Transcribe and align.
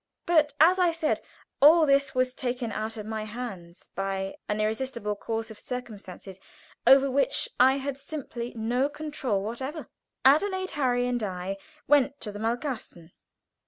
But, 0.25 0.53
as 0.59 0.79
I 0.79 0.91
said, 0.91 1.21
all 1.61 1.85
this 1.85 2.15
was 2.15 2.33
taken 2.33 2.71
out 2.71 2.97
of 2.97 3.05
my 3.05 3.23
hands 3.23 3.91
by 3.93 4.35
an 4.49 4.59
irresistible 4.59 5.15
concourse 5.15 5.51
of 5.51 5.59
circumstances, 5.59 6.39
over 6.87 7.11
which 7.11 7.47
I 7.59 7.77
had 7.77 7.99
simply 7.99 8.51
no 8.55 8.89
control 8.89 9.43
whatever. 9.43 9.89
Adelaide, 10.25 10.71
Harry, 10.71 11.05
and 11.07 11.21
I 11.21 11.57
went 11.87 12.19
to 12.21 12.31
the 12.31 12.39
Malkasten. 12.39 13.11